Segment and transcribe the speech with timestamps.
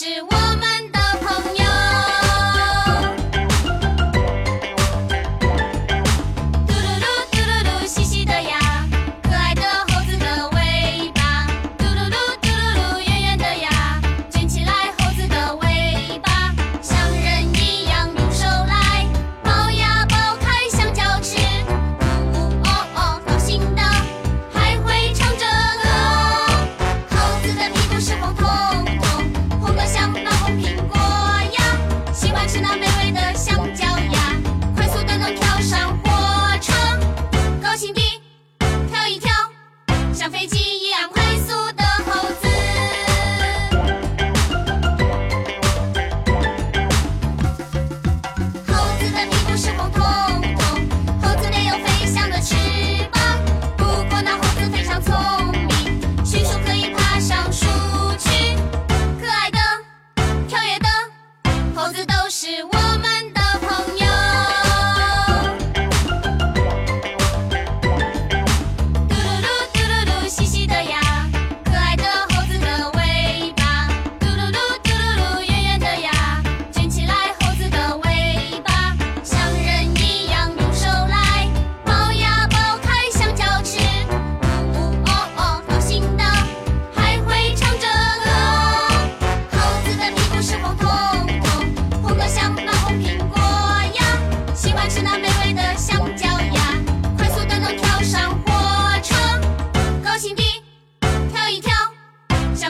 [0.00, 0.39] 是我。
[32.52, 34.36] 是那美味的香蕉呀
[34.74, 36.72] 快速的能跳上火车
[37.62, 38.00] 高兴地
[38.58, 39.30] 跳一跳
[40.12, 41.19] 像飞机一样快
[62.40, 62.79] 是我。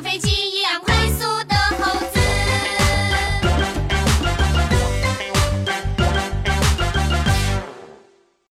[0.01, 0.50] 飞机。